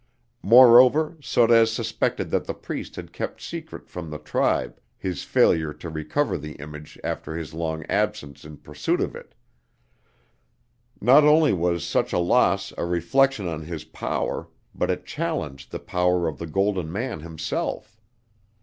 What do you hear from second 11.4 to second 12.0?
was